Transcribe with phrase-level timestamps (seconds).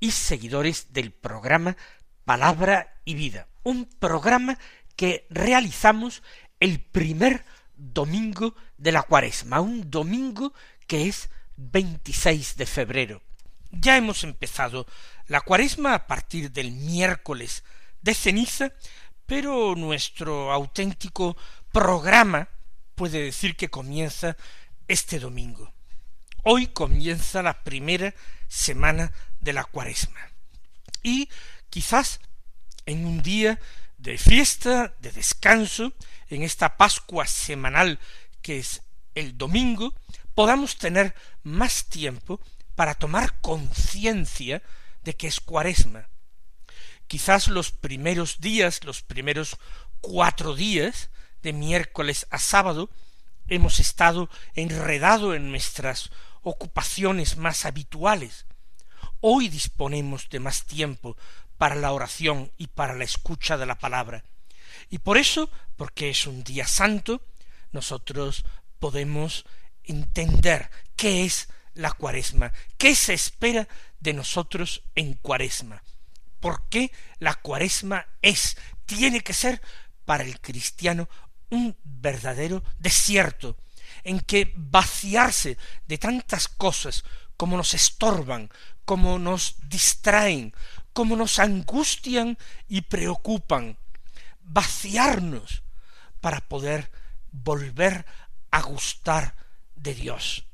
[0.00, 1.76] y seguidores del programa
[2.24, 4.58] Palabra y Vida, un programa
[4.96, 6.22] que realizamos
[6.58, 7.44] el primer
[7.76, 10.52] domingo de la cuaresma, un domingo
[10.86, 13.22] que es 26 de febrero.
[13.70, 14.86] Ya hemos empezado
[15.26, 17.62] la cuaresma a partir del miércoles
[18.02, 18.72] de ceniza,
[19.26, 21.36] pero nuestro auténtico
[21.72, 22.48] programa
[22.94, 24.36] puede decir que comienza
[24.88, 25.72] este domingo.
[26.42, 28.14] Hoy comienza la primera
[28.48, 30.20] semana de la cuaresma.
[31.02, 31.28] Y
[31.70, 32.20] quizás
[32.86, 33.58] en un día
[33.98, 35.92] de fiesta, de descanso,
[36.28, 37.98] en esta Pascua semanal
[38.42, 38.82] que es
[39.14, 39.94] el domingo,
[40.34, 42.40] podamos tener más tiempo
[42.74, 44.62] para tomar conciencia
[45.02, 46.08] de que es cuaresma,
[47.10, 49.56] Quizás los primeros días, los primeros
[50.00, 51.10] cuatro días,
[51.42, 52.88] de miércoles a sábado,
[53.48, 58.46] hemos estado enredado en nuestras ocupaciones más habituales.
[59.20, 61.16] Hoy disponemos de más tiempo
[61.58, 64.24] para la oración y para la escucha de la palabra.
[64.88, 67.22] Y por eso, porque es un día santo,
[67.72, 68.44] nosotros
[68.78, 69.44] podemos
[69.84, 73.68] entender qué es la cuaresma, qué se espera
[74.00, 75.82] de nosotros en cuaresma
[76.40, 79.62] por qué la cuaresma es, tiene que ser
[80.04, 81.08] para el cristiano
[81.50, 83.56] un verdadero desierto,
[84.04, 85.56] en que vaciarse
[85.86, 87.04] de tantas cosas
[87.36, 88.50] como nos estorban,
[88.84, 90.54] como nos distraen,
[90.92, 92.36] como nos angustian
[92.68, 93.78] y preocupan,
[94.42, 95.62] vaciarnos
[96.20, 96.90] para poder
[97.32, 98.04] volver
[98.50, 99.36] a gustar
[99.74, 100.44] de Dios,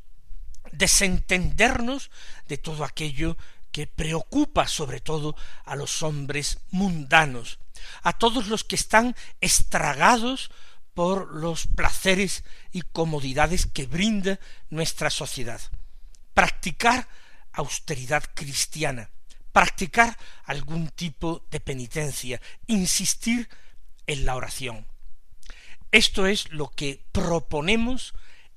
[0.72, 2.10] desentendernos
[2.46, 3.36] de todo aquello
[3.72, 7.58] que preocupa sobre todo a los hombres mundanos,
[8.02, 10.50] a todos los que están estragados
[10.96, 12.42] por los placeres
[12.72, 14.40] y comodidades que brinda
[14.70, 15.60] nuestra sociedad.
[16.32, 17.06] Practicar
[17.52, 19.10] austeridad cristiana,
[19.52, 23.46] practicar algún tipo de penitencia, insistir
[24.06, 24.86] en la oración.
[25.92, 28.14] Esto es lo que proponemos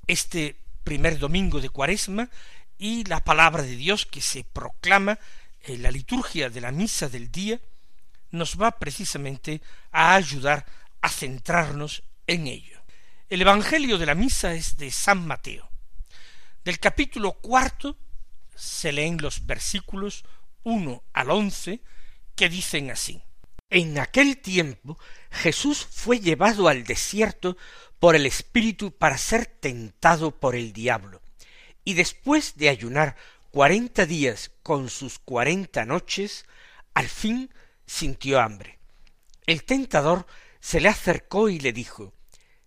[0.08, 0.56] este
[0.86, 2.30] primer domingo de Cuaresma
[2.78, 5.20] y la palabra de Dios que se proclama
[5.64, 7.60] en la liturgia de la misa del día
[8.32, 9.62] nos va precisamente
[9.92, 10.66] a ayudar
[11.02, 12.80] a centrarnos en ello.
[13.28, 15.70] El Evangelio de la misa es de San Mateo.
[16.64, 17.98] Del capítulo cuarto
[18.56, 20.24] se leen los versículos
[20.64, 21.82] uno al once
[22.36, 23.22] que dicen así.
[23.72, 25.00] En aquel tiempo
[25.32, 27.58] Jesús fue llevado al desierto
[28.00, 31.22] por el Espíritu para ser tentado por el diablo
[31.84, 33.16] y después de ayunar
[33.50, 36.46] cuarenta días con sus cuarenta noches,
[36.94, 37.50] al fin
[37.88, 38.78] sintió hambre.
[39.48, 40.28] El tentador
[40.60, 42.14] se le acercó y le dijo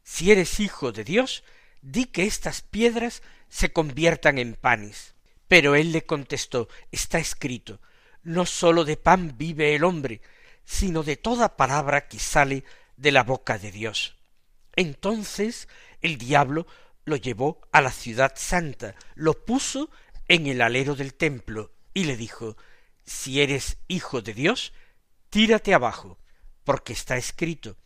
[0.03, 1.45] Si eres hijo de Dios,
[1.81, 5.15] di que estas piedras se conviertan en panes.
[5.49, 7.81] Pero él le contestó Está escrito
[8.23, 10.21] No sólo de pan vive el hombre,
[10.65, 12.65] sino de toda palabra que sale
[12.97, 14.17] de la boca de Dios.
[14.75, 15.69] Entonces
[16.01, 16.67] el diablo
[17.05, 19.91] lo llevó a la ciudad santa, lo puso
[20.29, 22.57] en el alero del templo y le dijo
[23.05, 24.73] Si eres hijo de Dios,
[25.29, 26.19] tírate abajo,
[26.65, 27.77] porque está escrito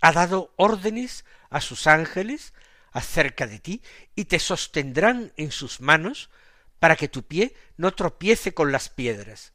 [0.00, 2.54] ha dado órdenes a sus ángeles
[2.92, 3.82] acerca de ti
[4.14, 6.30] y te sostendrán en sus manos
[6.78, 9.52] para que tu pie no tropiece con las piedras.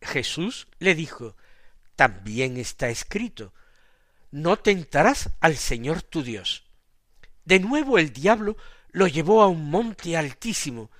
[0.00, 1.36] Jesús le dijo
[1.94, 3.52] También está escrito
[4.30, 6.64] No tentarás al Señor tu Dios.
[7.44, 8.56] De nuevo el diablo
[8.90, 10.90] lo llevó a un monte altísimo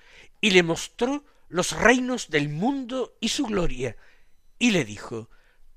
[0.41, 3.97] y le mostró los reinos del mundo y su gloria,
[4.59, 5.29] y le dijo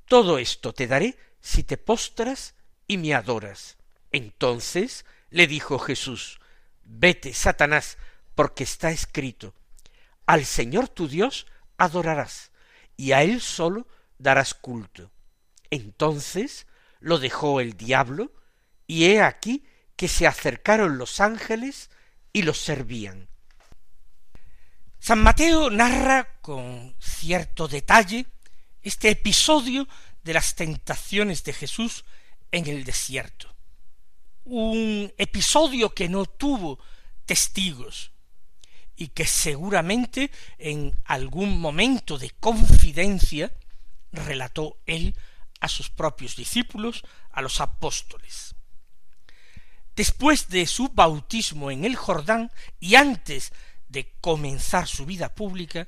[0.07, 2.56] Todo esto te daré si te postras
[2.88, 3.77] y me adoras.
[4.15, 6.39] Entonces le dijo Jesús
[6.85, 7.97] Vete, Satanás,
[8.33, 9.53] porque está escrito
[10.25, 11.47] Al Señor tu Dios
[11.77, 12.51] adorarás,
[12.95, 15.12] y a él solo darás culto.
[15.69, 16.65] Entonces
[17.01, 18.31] lo dejó el diablo,
[18.88, 19.65] y he aquí
[19.97, 21.89] que se acercaron los ángeles
[22.31, 23.27] y los servían.
[24.97, 28.27] San Mateo narra con cierto detalle
[28.81, 29.89] este episodio
[30.23, 32.06] de las tentaciones de Jesús
[32.53, 33.55] en el desierto.
[34.45, 36.80] Un episodio que no tuvo
[37.25, 38.12] testigos
[38.95, 43.51] y que seguramente en algún momento de confidencia
[44.12, 45.15] relató él
[45.59, 48.56] a sus propios discípulos, a los apóstoles.
[49.95, 53.51] Después de su bautismo en el Jordán y antes
[53.88, 55.88] de comenzar su vida pública,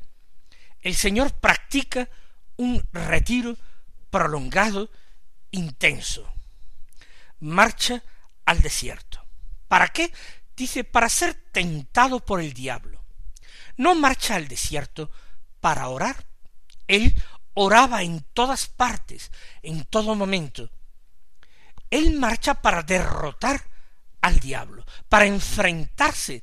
[0.82, 2.10] el Señor practica
[2.56, 3.58] un retiro
[4.10, 4.90] prolongado,
[5.52, 6.32] intenso.
[7.40, 8.04] Marcha
[8.48, 9.24] al desierto.
[9.68, 10.12] ¿Para qué?
[10.56, 13.04] Dice, para ser tentado por el diablo.
[13.76, 15.12] No marcha al desierto
[15.60, 16.26] para orar.
[16.88, 17.14] Él
[17.54, 20.72] oraba en todas partes, en todo momento.
[21.92, 23.62] Él marcha para derrotar
[24.22, 26.42] al diablo, para enfrentarse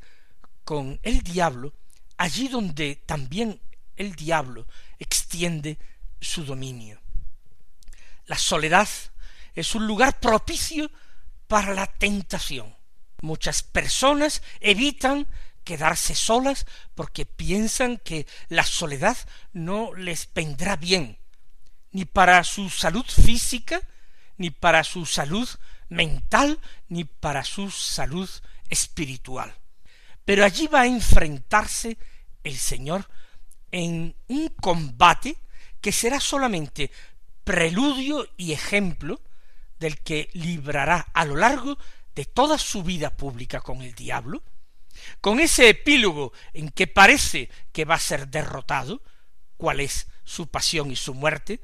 [0.62, 1.72] con el diablo
[2.18, 3.60] allí donde también
[3.96, 4.66] el diablo
[4.98, 5.78] extiende
[6.20, 7.00] su dominio.
[8.26, 8.88] La soledad
[9.54, 10.90] es un lugar propicio
[11.54, 12.74] para la tentación.
[13.22, 15.28] Muchas personas evitan
[15.62, 16.66] quedarse solas
[16.96, 19.16] porque piensan que la soledad
[19.52, 21.16] no les vendrá bien,
[21.92, 23.80] ni para su salud física,
[24.36, 25.48] ni para su salud
[25.88, 26.58] mental,
[26.88, 28.28] ni para su salud
[28.68, 29.54] espiritual.
[30.24, 31.98] Pero allí va a enfrentarse
[32.42, 33.08] el Señor
[33.70, 35.36] en un combate
[35.80, 36.90] que será solamente
[37.44, 39.20] preludio y ejemplo
[39.78, 41.78] del que librará a lo largo
[42.14, 44.42] de toda su vida pública con el diablo,
[45.20, 49.02] con ese epílogo en que parece que va a ser derrotado,
[49.56, 51.60] cuál es su pasión y su muerte,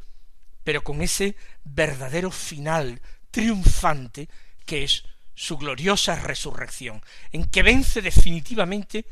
[0.64, 4.28] pero con ese verdadero final triunfante
[4.66, 5.04] que es
[5.34, 7.02] su gloriosa resurrección,
[7.32, 9.06] en que vence definitivamente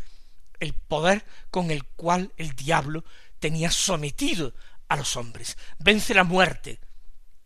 [0.60, 3.04] el poder con el cual el diablo
[3.38, 4.52] tenía sometido
[4.88, 6.80] a los hombres, vence la muerte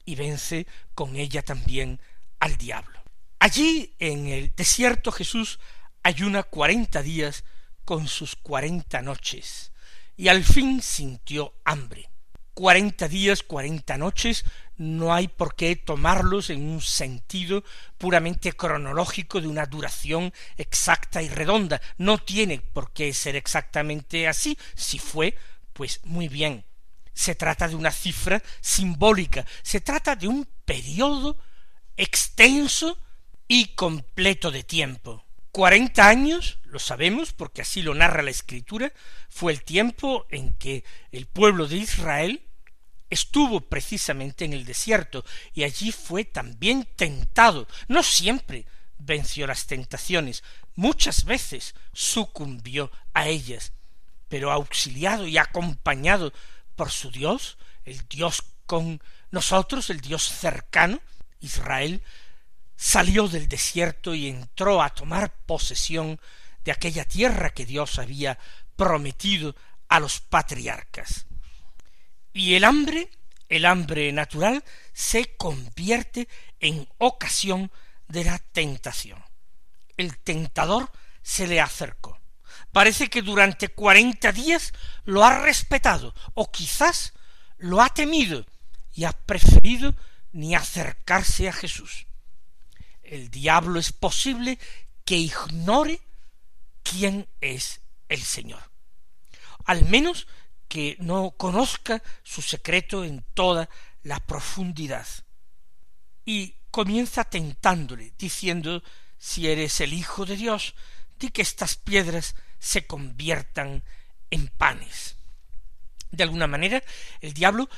[0.04, 2.00] y vence con ella también
[2.40, 3.00] al diablo.
[3.38, 5.58] Allí en el desierto Jesús
[6.02, 7.44] ayuna cuarenta días
[7.84, 9.72] con sus cuarenta noches,
[10.16, 12.08] y al fin sintió hambre.
[12.54, 14.44] Cuarenta días, cuarenta noches,
[14.76, 17.64] no hay por qué tomarlos en un sentido
[17.96, 21.80] puramente cronológico de una duración exacta y redonda.
[21.96, 24.58] No tiene por qué ser exactamente así.
[24.74, 25.34] Si fue,
[25.72, 26.64] pues muy bien.
[27.14, 31.38] Se trata de una cifra simbólica, se trata de un periodo
[31.96, 32.98] extenso
[33.48, 35.24] y completo de tiempo.
[35.50, 38.92] Cuarenta años, lo sabemos porque así lo narra la escritura,
[39.28, 42.48] fue el tiempo en que el pueblo de Israel
[43.10, 47.68] estuvo precisamente en el desierto y allí fue también tentado.
[47.88, 48.64] No siempre
[48.96, 50.42] venció las tentaciones,
[50.74, 53.72] muchas veces sucumbió a ellas,
[54.28, 56.32] pero auxiliado y acompañado
[56.74, 61.00] por su Dios, el Dios con nosotros, el Dios cercano,
[61.40, 62.02] Israel
[62.76, 66.20] salió del desierto y entró a tomar posesión
[66.64, 68.38] de aquella tierra que Dios había
[68.76, 69.54] prometido
[69.88, 71.26] a los patriarcas.
[72.32, 73.10] Y el hambre,
[73.48, 76.28] el hambre natural, se convierte
[76.60, 77.70] en ocasión
[78.08, 79.22] de la tentación.
[79.96, 80.90] El tentador
[81.22, 82.21] se le acercó.
[82.72, 84.72] Parece que durante cuarenta días
[85.04, 87.12] lo ha respetado, o quizás
[87.58, 88.46] lo ha temido,
[88.94, 89.94] y ha preferido
[90.32, 92.06] ni acercarse a Jesús
[93.12, 94.58] el diablo es posible
[95.04, 96.00] que ignore
[96.82, 98.62] quién es el Señor.
[99.66, 100.26] Al menos
[100.66, 103.68] que no conozca su secreto en toda
[104.02, 105.06] la profundidad.
[106.24, 108.82] Y comienza tentándole, diciendo,
[109.18, 110.74] si eres el Hijo de Dios,
[111.18, 113.82] di que estas piedras se conviertan
[114.30, 115.16] en panes.
[116.12, 116.82] De alguna manera,
[117.20, 117.68] el diablo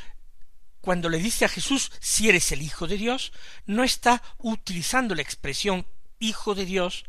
[0.82, 3.32] cuando le dice a Jesús si eres el Hijo de Dios,
[3.64, 5.86] no está utilizando la expresión
[6.18, 7.06] Hijo de Dios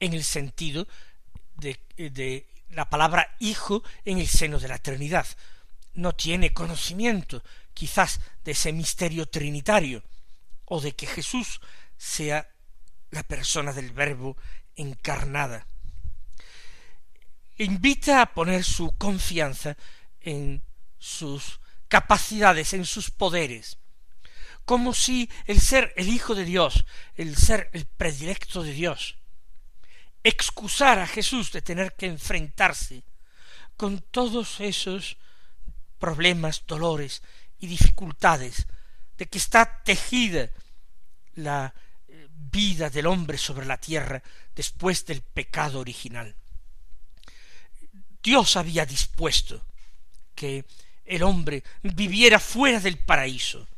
[0.00, 0.88] en el sentido
[1.54, 5.26] de, la palabra Hijo en el seno de la Trinidad.
[5.94, 10.02] No tiene conocimiento quizás de ese misterio trinitario
[10.64, 11.60] o de que Jesús
[11.96, 12.50] sea
[13.10, 14.36] la persona del Verbo
[14.74, 15.68] encarnada.
[17.58, 19.76] Invita a poner su confianza
[20.20, 20.62] en
[20.98, 23.78] sus capacidades, en sus poderes,
[24.64, 26.84] como si el ser el Hijo de Dios,
[27.14, 29.16] el ser el predilecto de Dios,
[30.22, 33.04] excusara a Jesús de tener que enfrentarse
[33.76, 35.16] con todos esos
[35.98, 37.22] problemas, dolores
[37.58, 38.66] y dificultades
[39.16, 40.50] de que está tejida
[41.34, 41.74] la
[42.08, 44.22] eh, vida del hombre sobre la tierra
[44.54, 46.34] después del pecado original.
[48.26, 49.64] Dios había dispuesto
[50.34, 50.64] que
[51.04, 53.68] el hombre viviera fuera del paraíso.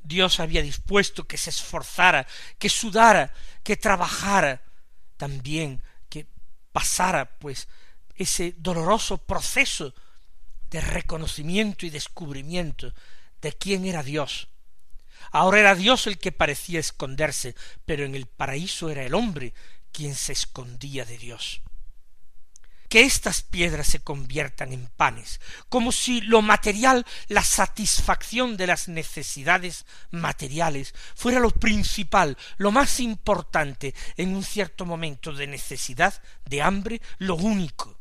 [0.00, 2.24] Dios había dispuesto que se esforzara,
[2.56, 4.62] que sudara, que trabajara,
[5.16, 6.28] también que
[6.70, 7.66] pasara pues
[8.14, 9.92] ese doloroso proceso
[10.70, 12.94] de reconocimiento y descubrimiento
[13.42, 14.46] de quién era Dios.
[15.32, 19.52] Ahora era Dios el que parecía esconderse, pero en el paraíso era el hombre
[19.90, 21.63] quien se escondía de Dios
[22.94, 28.86] que estas piedras se conviertan en panes, como si lo material, la satisfacción de las
[28.86, 36.62] necesidades materiales, fuera lo principal, lo más importante en un cierto momento de necesidad, de
[36.62, 37.98] hambre, lo único,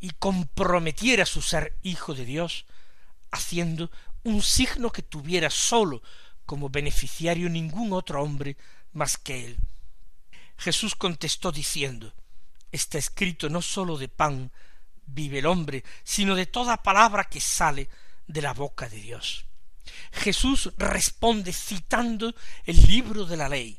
[0.00, 2.66] y comprometiera su ser hijo de Dios,
[3.30, 3.92] haciendo
[4.24, 6.02] un signo que tuviera sólo
[6.46, 8.56] como beneficiario ningún otro hombre
[8.92, 9.56] más que él.
[10.56, 12.12] Jesús contestó diciendo,
[12.74, 14.50] está escrito no sólo de pan
[15.06, 17.88] vive el hombre, sino de toda palabra que sale
[18.26, 19.46] de la boca de Dios.
[20.12, 23.78] Jesús responde citando el libro de la ley,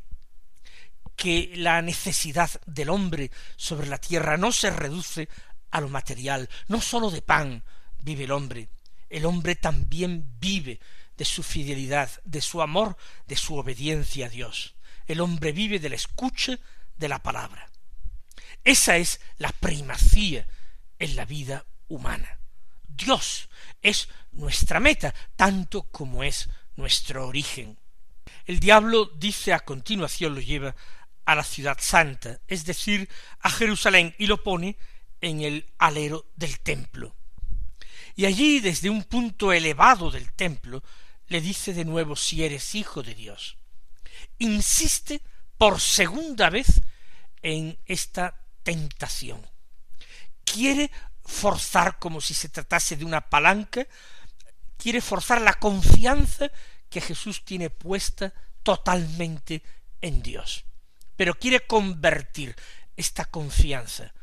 [1.16, 5.30] que la necesidad del hombre sobre la tierra no se reduce
[5.72, 7.64] a lo material, no sólo de pan
[8.00, 8.70] vive el hombre,
[9.10, 10.80] el hombre también vive
[11.18, 12.98] de su fidelidad, de su amor,
[13.28, 14.76] de su obediencia a Dios.
[15.08, 16.60] El hombre vive de la escucha
[16.98, 17.70] de la palabra.
[18.66, 20.48] Esa es la primacía
[20.98, 22.40] en la vida humana.
[22.88, 23.48] Dios
[23.82, 27.78] es nuestra meta, tanto como es nuestro origen.
[28.46, 30.76] El diablo dice a continuación lo lleva
[31.26, 33.08] a la ciudad santa, es decir,
[33.40, 34.78] a Jerusalén, y lo pone
[35.22, 37.16] en el alero del templo.
[38.16, 40.84] Y allí, desde un punto elevado del templo,
[41.28, 43.58] le dice de nuevo si eres hijo de Dios.
[44.40, 45.22] Insiste
[45.58, 46.82] por segunda vez
[47.42, 49.40] en esta tentación.
[50.44, 50.92] Quiere
[51.24, 53.88] forzar como si se tratase de una palanca,
[54.78, 56.52] quiere forzar la confianza
[56.90, 59.64] que Jesús tiene puesta totalmente
[60.02, 60.66] en Dios.
[61.16, 62.56] Pero quiere convertir
[62.98, 64.14] esta confianza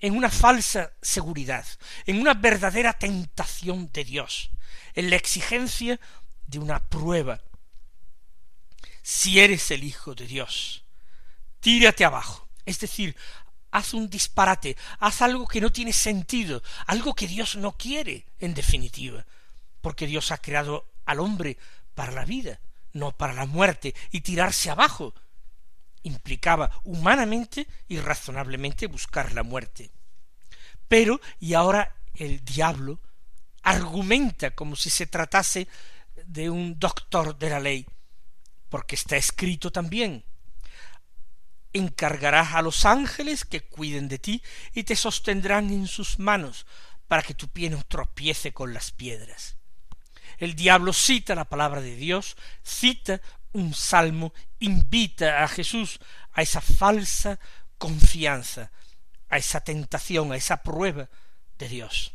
[0.00, 1.66] en una falsa seguridad,
[2.06, 4.50] en una verdadera tentación de Dios,
[4.94, 5.98] en la exigencia
[6.46, 7.40] de una prueba.
[9.02, 10.84] Si eres el Hijo de Dios,
[11.60, 13.16] tírate abajo, es decir,
[13.70, 18.54] haz un disparate, haz algo que no tiene sentido, algo que Dios no quiere, en
[18.54, 19.26] definitiva,
[19.80, 21.58] porque Dios ha creado al hombre
[21.94, 22.60] para la vida,
[22.92, 25.14] no para la muerte, y tirarse abajo
[26.02, 29.90] implicaba humanamente y razonablemente buscar la muerte.
[30.86, 33.00] Pero, y ahora el diablo
[33.62, 35.68] argumenta como si se tratase
[36.24, 37.86] de un doctor de la ley,
[38.68, 40.24] porque está escrito también
[41.72, 44.42] encargarás a los ángeles que cuiden de ti
[44.74, 46.66] y te sostendrán en sus manos
[47.06, 49.56] para que tu pie no tropiece con las piedras.
[50.38, 53.20] El diablo cita la palabra de Dios, cita
[53.52, 55.98] un salmo, invita a Jesús
[56.32, 57.40] a esa falsa
[57.76, 58.70] confianza,
[59.28, 61.08] a esa tentación, a esa prueba
[61.58, 62.12] de Dios.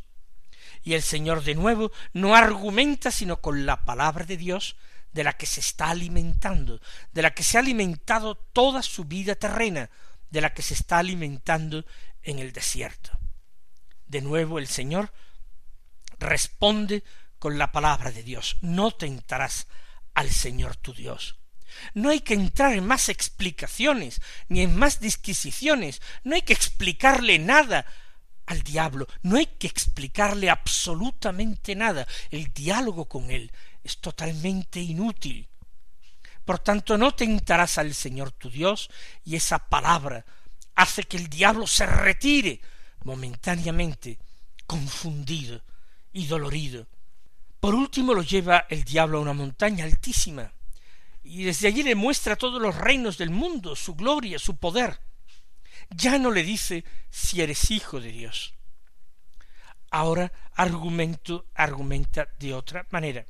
[0.82, 4.76] Y el Señor de nuevo no argumenta sino con la palabra de Dios,
[5.14, 6.80] de la que se está alimentando,
[7.12, 9.88] de la que se ha alimentado toda su vida terrena,
[10.28, 11.86] de la que se está alimentando
[12.22, 13.16] en el desierto.
[14.06, 15.12] De nuevo el Señor
[16.18, 17.04] responde
[17.38, 19.68] con la palabra de Dios, no tentarás
[20.14, 21.36] al Señor tu Dios.
[21.92, 27.38] No hay que entrar en más explicaciones, ni en más disquisiciones, no hay que explicarle
[27.38, 27.86] nada
[28.46, 32.06] al diablo, no hay que explicarle absolutamente nada.
[32.30, 33.52] El diálogo con él
[33.84, 35.48] es totalmente inútil.
[36.44, 38.90] Por tanto, no tentarás al Señor tu Dios,
[39.24, 40.24] y esa palabra
[40.74, 42.60] hace que el diablo se retire
[43.04, 44.18] momentáneamente,
[44.66, 45.62] confundido
[46.12, 46.86] y dolorido.
[47.60, 50.52] Por último lo lleva el diablo a una montaña altísima,
[51.22, 55.00] y desde allí le muestra todos los reinos del mundo, su gloria, su poder.
[55.90, 58.54] Ya no le dice si eres hijo de Dios.
[59.90, 63.26] Ahora argumento, argumenta de otra manera.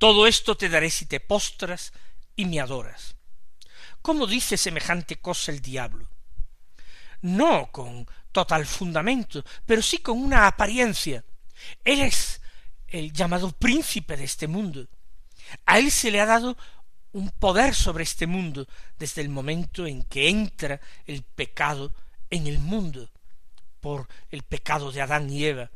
[0.00, 1.92] Todo esto te daré si te postras
[2.34, 3.16] y me adoras.
[4.00, 6.08] ¿Cómo dice semejante cosa el diablo?
[7.20, 11.22] No con total fundamento, pero sí con una apariencia.
[11.84, 12.40] Él es
[12.88, 14.88] el llamado príncipe de este mundo.
[15.66, 16.56] A él se le ha dado
[17.12, 18.66] un poder sobre este mundo
[18.98, 21.92] desde el momento en que entra el pecado
[22.30, 23.10] en el mundo
[23.80, 25.70] por el pecado de Adán y Eva.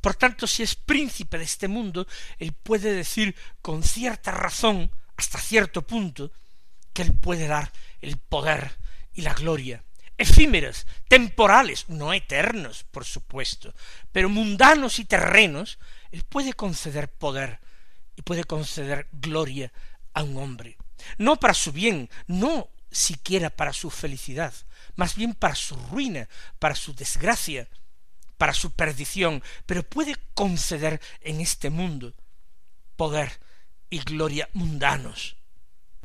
[0.00, 2.06] Por tanto, si es príncipe de este mundo,
[2.38, 6.32] él puede decir con cierta razón, hasta cierto punto,
[6.92, 8.78] que él puede dar el poder
[9.12, 9.84] y la gloria,
[10.16, 13.74] efímeros, temporales, no eternos, por supuesto,
[14.12, 15.78] pero mundanos y terrenos,
[16.10, 17.60] él puede conceder poder
[18.16, 19.72] y puede conceder gloria
[20.14, 20.76] a un hombre,
[21.18, 24.52] no para su bien, no siquiera para su felicidad,
[24.96, 26.28] más bien para su ruina,
[26.58, 27.68] para su desgracia,
[28.40, 32.14] para su perdición, pero puede conceder en este mundo
[32.96, 33.38] poder
[33.90, 35.36] y gloria mundanos.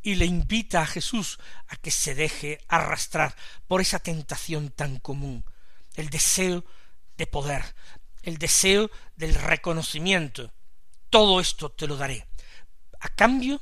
[0.02, 1.40] Y le invita a Jesús
[1.70, 3.34] a que se deje arrastrar
[3.68, 5.46] por esa tentación tan común,
[5.94, 6.66] el deseo
[7.16, 7.64] de poder,
[8.22, 10.52] el deseo del reconocimiento.
[11.10, 12.28] Todo esto te lo daré.
[13.00, 13.62] A cambio,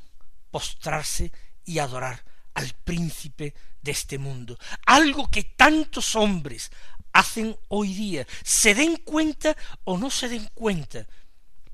[0.49, 1.31] postrarse
[1.63, 2.25] y adorar
[2.55, 3.53] al príncipe
[3.83, 4.57] de este mundo.
[4.87, 6.71] Algo que tantos hombres
[7.13, 11.07] hacen hoy día, se den cuenta o no se den cuenta,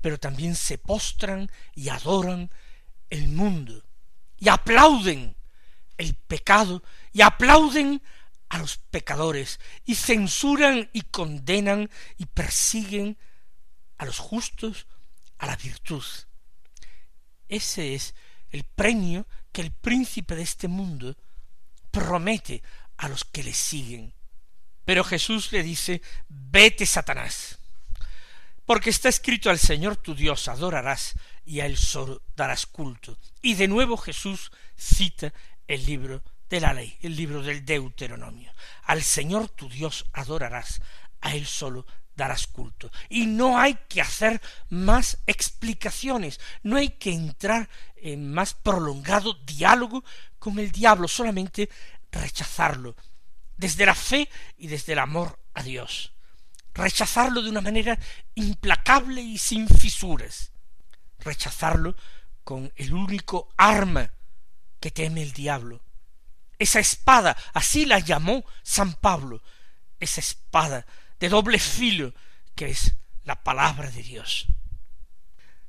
[0.00, 2.50] pero también se postran y adoran
[3.08, 3.82] el mundo
[4.38, 5.34] y aplauden
[5.98, 6.82] el pecado
[7.12, 8.02] y aplauden
[8.48, 13.18] a los pecadores y censuran y condenan y persiguen
[13.98, 14.86] a los justos
[15.38, 16.04] a la virtud.
[17.48, 18.14] Ese es
[18.50, 21.16] el premio que el príncipe de este mundo
[21.90, 22.62] promete
[22.96, 24.12] a los que le siguen.
[24.90, 27.60] Pero Jesús le dice, vete Satanás,
[28.66, 31.14] porque está escrito al Señor tu Dios adorarás
[31.46, 33.16] y a él solo darás culto.
[33.40, 35.32] Y de nuevo Jesús cita
[35.68, 38.52] el libro de la ley, el libro del Deuteronomio.
[38.82, 40.82] Al Señor tu Dios adorarás,
[41.20, 42.90] a él solo darás culto.
[43.08, 50.02] Y no hay que hacer más explicaciones, no hay que entrar en más prolongado diálogo
[50.40, 51.70] con el diablo, solamente
[52.10, 52.96] rechazarlo,
[53.60, 56.14] desde la fe y desde el amor a Dios.
[56.72, 57.98] Rechazarlo de una manera
[58.34, 60.50] implacable y sin fisuras.
[61.18, 61.94] Rechazarlo
[62.42, 64.10] con el único arma
[64.80, 65.82] que teme el diablo.
[66.58, 69.42] Esa espada, así la llamó San Pablo,
[69.98, 70.86] esa espada
[71.18, 72.14] de doble filo
[72.54, 74.46] que es la palabra de Dios.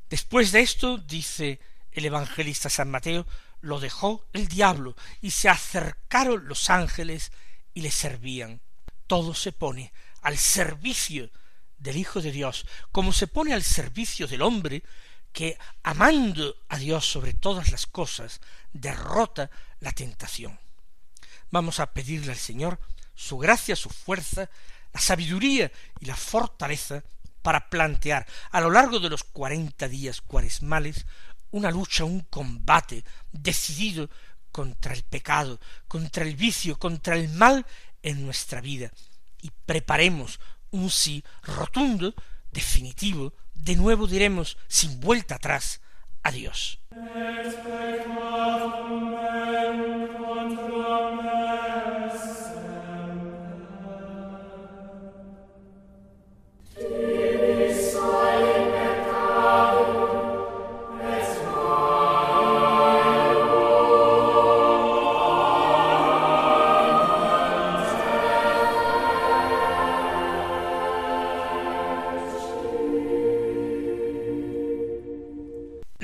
[0.10, 1.59] Después de esto, dice
[1.92, 3.27] el evangelista San Mateo,
[3.59, 7.33] lo dejó el diablo y se acercaron los ángeles
[7.74, 8.62] y le servían.
[9.07, 11.29] Todo se pone al servicio
[11.77, 14.84] del Hijo de Dios, como se pone al servicio del hombre
[15.34, 18.42] que, amando a Dios sobre todas las cosas,
[18.74, 20.60] derrota la tentación.
[21.50, 22.79] Vamos a pedirle al Señor
[23.16, 24.50] su gracia, su fuerza,
[24.94, 27.03] la sabiduría y la fortaleza
[27.42, 31.05] para plantear a lo largo de los cuarenta días cuaresmales
[31.51, 34.10] una lucha, un combate decidido
[34.51, 37.66] contra el pecado, contra el vicio, contra el mal
[38.03, 38.92] en nuestra vida,
[39.42, 40.40] y preparemos
[40.72, 42.14] un sí rotundo,
[42.51, 45.81] definitivo, de nuevo diremos sin vuelta atrás,
[46.24, 46.79] adiós.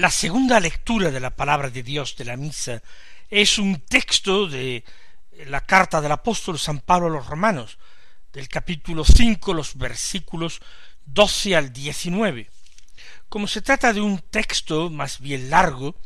[0.08, 2.82] La segunda lectura de la palabra de Dios de la misa
[3.30, 4.86] es un texto de
[5.48, 7.78] la carta del apóstol San Pablo a los romanos,
[8.32, 10.62] del capítulo cinco, los versículos
[11.06, 12.50] doce al diecinueve.
[13.28, 16.00] Como se trata de un texto más bien largo,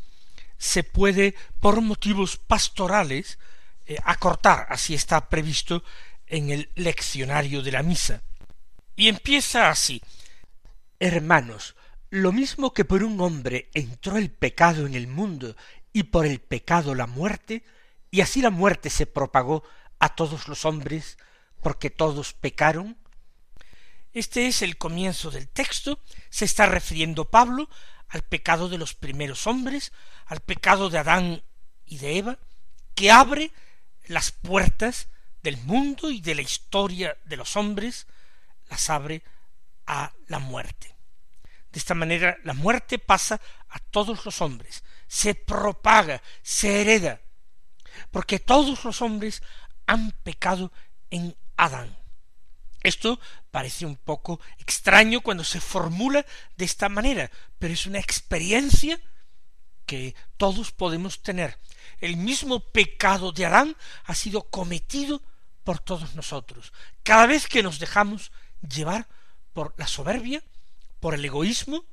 [0.58, 3.38] se puede, por motivos pastorales,
[3.86, 5.84] eh, acortar, así está previsto
[6.26, 8.20] en el leccionario de la misa.
[8.96, 10.02] Y empieza así
[10.98, 11.76] Hermanos,
[12.12, 15.56] lo mismo que por un hombre entró el pecado en el mundo
[15.94, 17.64] y por el pecado la muerte,
[18.10, 19.62] y así la muerte se propagó
[19.98, 21.16] a todos los hombres
[21.62, 22.98] porque todos pecaron.
[24.12, 27.70] Este es el comienzo del texto, se está refiriendo Pablo
[28.08, 29.90] al pecado de los primeros hombres,
[30.26, 31.42] al pecado de Adán
[31.86, 32.38] y de Eva,
[32.94, 33.52] que abre
[34.04, 35.08] las puertas
[35.42, 38.06] del mundo y de la historia de los hombres,
[38.68, 39.22] las abre
[39.86, 40.91] a la muerte.
[41.72, 47.20] De esta manera la muerte pasa a todos los hombres, se propaga, se hereda,
[48.10, 49.42] porque todos los hombres
[49.86, 50.70] han pecado
[51.10, 51.96] en Adán.
[52.82, 53.18] Esto
[53.50, 59.00] parece un poco extraño cuando se formula de esta manera, pero es una experiencia
[59.86, 61.58] que todos podemos tener.
[61.98, 65.22] El mismo pecado de Adán ha sido cometido
[65.64, 66.72] por todos nosotros.
[67.02, 69.08] Cada vez que nos dejamos llevar
[69.52, 70.42] por la soberbia,
[71.02, 71.84] por el egoísmo,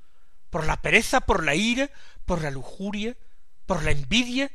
[0.51, 1.89] por la pereza, por la ira,
[2.27, 3.17] por la lujuria,
[3.65, 4.51] por la envidia,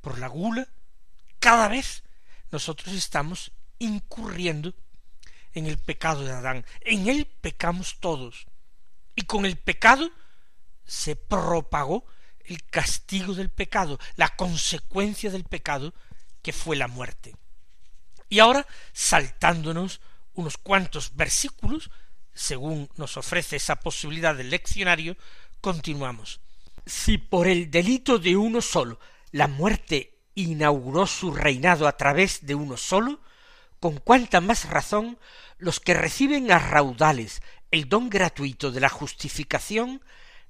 [0.00, 0.66] por la gula,
[1.38, 2.02] cada vez
[2.50, 4.74] nosotros estamos incurriendo
[5.52, 6.66] en el pecado de Adán.
[6.80, 8.48] En él pecamos todos.
[9.14, 10.10] Y con el pecado
[10.84, 12.04] se propagó
[12.40, 15.94] el castigo del pecado, la consecuencia del pecado,
[16.42, 17.36] que fue la muerte.
[18.28, 20.00] Y ahora, saltándonos
[20.34, 21.92] unos cuantos versículos,
[22.38, 25.16] según nos ofrece esa posibilidad del leccionario,
[25.60, 26.40] continuamos.
[26.86, 29.00] Si por el delito de uno solo
[29.32, 33.20] la muerte inauguró su reinado a través de uno solo,
[33.80, 35.18] con cuánta más razón
[35.58, 40.00] los que reciben a raudales el don gratuito de la justificación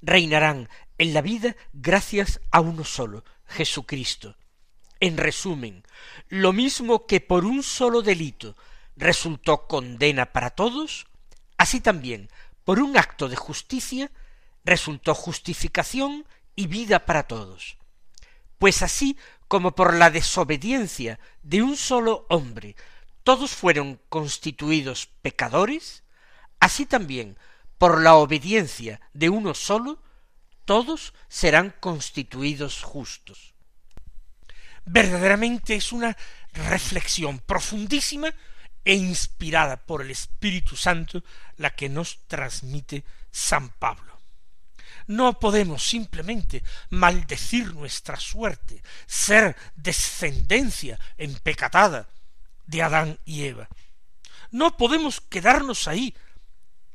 [0.03, 4.37] reinarán en la vida gracias a uno solo, Jesucristo.
[5.01, 5.85] En resumen,
[6.29, 8.57] lo mismo que por un solo delito
[8.97, 11.08] resultó condena para todos,
[11.59, 12.31] así también
[12.65, 14.11] por un acto de justicia
[14.65, 16.25] resultó justificación
[16.57, 17.77] y vida para todos.
[18.59, 22.75] Pues así como por la desobediencia de un solo hombre
[23.29, 26.03] todos fueron constituidos pecadores,
[26.61, 27.37] así también
[27.77, 30.03] por la obediencia de uno solo,
[30.65, 33.53] todos serán constituidos justos.
[34.87, 36.17] Verdaderamente es una
[36.55, 38.33] reflexión profundísima
[38.89, 41.23] e inspirada por el Espíritu Santo
[41.59, 44.19] la que nos transmite San Pablo.
[45.07, 52.09] No podemos simplemente maldecir nuestra suerte, ser descendencia empecatada
[52.65, 53.69] de Adán y Eva.
[54.51, 56.15] No podemos quedarnos ahí.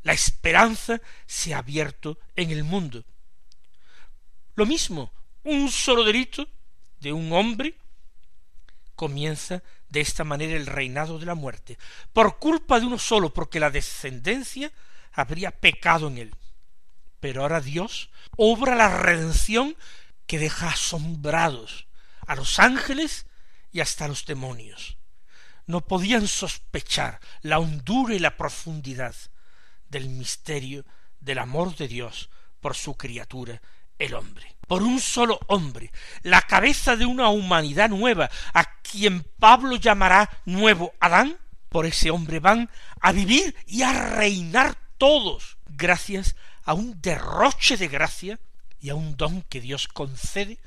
[0.02, 3.06] La esperanza se ha abierto en el mundo.
[4.56, 6.48] Lo mismo, un solo delito
[7.02, 7.76] de un hombre
[8.96, 9.62] comienza
[9.94, 11.78] de esta manera el reinado de la muerte,
[12.14, 14.72] por culpa de uno solo, porque la descendencia
[15.12, 16.36] habría pecado en él.
[17.20, 19.78] Pero ahora Dios obra la redención
[20.26, 21.86] que deja asombrados
[22.26, 23.28] a los ángeles
[23.72, 24.98] y hasta a los demonios.
[25.68, 29.16] No podían sospechar la hondura y la profundidad
[29.90, 30.86] del misterio
[31.20, 33.62] del amor de Dios por su criatura,
[34.00, 34.53] el hombre.
[34.74, 35.92] Por un solo hombre,
[36.24, 41.38] la cabeza de una humanidad nueva, a quien Pablo llamará nuevo Adán,
[41.70, 47.88] por ese hombre van a vivir y a reinar todos, gracias a un derroche de
[47.88, 48.40] gracia
[48.80, 50.58] y a un don que Dios concede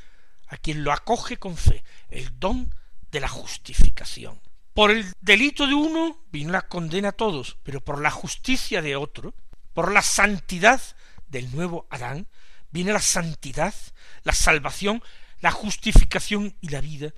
[0.46, 2.72] a quien lo acoge con fe, el don
[3.10, 4.40] de la justificación.
[4.72, 8.94] Por el delito de uno vino la condena a todos, pero por la justicia de
[8.94, 9.34] otro,
[9.74, 10.80] por la santidad
[11.26, 12.28] del nuevo Adán,
[12.76, 13.74] viene la santidad,
[14.22, 15.02] la salvación,
[15.40, 17.14] la justificación y la vida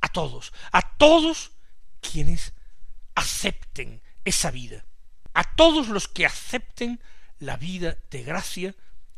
[0.00, 1.50] a todos, a todos
[2.00, 2.52] quienes
[3.16, 4.86] acepten esa vida,
[5.34, 7.02] a todos los que acepten
[7.40, 8.76] la vida de gracia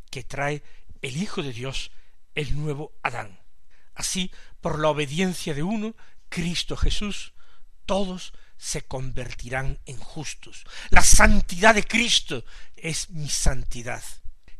[0.09, 0.63] que trae
[1.03, 1.91] el Hijo de Dios,
[2.33, 3.39] el nuevo Adán.
[3.93, 5.95] Así, por la obediencia de uno,
[6.29, 7.33] Cristo Jesús,
[7.85, 10.65] todos se convertirán en justos.
[10.89, 12.43] La santidad de Cristo
[12.75, 14.03] es mi santidad.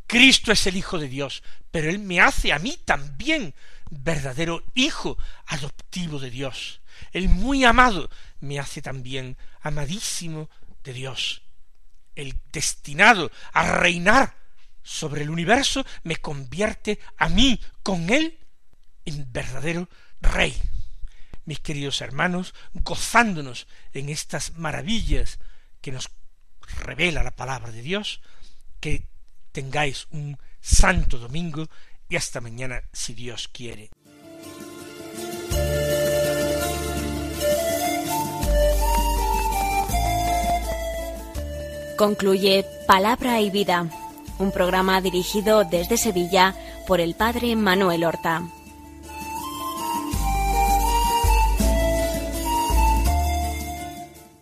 [0.08, 3.54] Cristo es el Hijo de Dios, pero Él me hace a mí también
[3.90, 6.82] verdadero Hijo adoptivo de Dios.
[7.12, 10.50] El muy amado me hace también amadísimo
[10.84, 11.42] de Dios
[12.16, 14.36] el destinado a reinar
[14.82, 18.40] sobre el universo, me convierte a mí con él
[19.06, 19.90] en verdadero
[20.22, 20.56] rey.
[21.46, 25.40] Mis queridos hermanos, gozándonos en estas maravillas
[25.82, 26.10] que nos
[26.80, 28.22] revela la palabra de Dios,
[28.80, 29.08] que
[29.56, 31.68] tengáis un santo domingo
[32.10, 33.90] y hasta mañana si Dios quiere.
[41.98, 43.90] Concluye Palabra y Vida,
[44.40, 46.54] un programa dirigido desde Sevilla
[46.86, 48.44] por el Padre Manuel Horta.